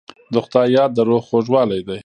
د 0.33 0.35
خدای 0.45 0.67
یاد 0.77 0.91
د 0.95 0.99
روح 1.09 1.21
خوږوالی 1.27 1.81
دی. 1.87 1.99